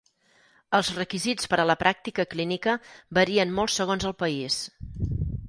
Els 0.77 0.87
requisits 0.95 1.51
per 1.51 1.59
a 1.63 1.65
la 1.71 1.75
pràctica 1.83 2.25
clínica 2.33 2.75
varien 3.19 3.55
molt 3.61 3.75
segons 3.77 4.09
el 4.13 4.19
país. 4.25 4.59